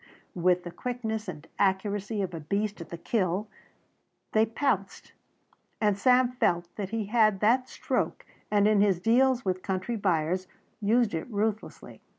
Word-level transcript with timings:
With 0.33 0.63
the 0.63 0.71
quickness 0.71 1.27
and 1.27 1.45
accuracy 1.59 2.23
of 2.23 2.33
a 2.33 2.39
beast 2.39 2.81
at 2.81 2.89
the 2.89 2.97
kill 2.97 3.47
they 4.31 4.47
pounced 4.47 5.13
and 5.79 5.95
Sam 5.95 6.31
felt 6.31 6.67
that 6.75 6.89
he 6.89 7.05
had 7.05 7.39
that 7.41 7.69
stroke, 7.69 8.25
and 8.49 8.67
in 8.67 8.81
his 8.81 8.99
deals 8.99 9.45
with 9.45 9.61
country 9.61 9.97
buyers 9.97 10.47
used 10.81 11.13
it 11.13 11.27
ruthlessly. 11.29 12.01